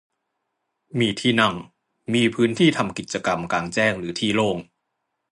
[0.99, 1.55] มีที่นั่ง
[2.13, 4.57] มีพื้นที่ทำกิจกรรมกลางแจ้งหรือที่โล่ง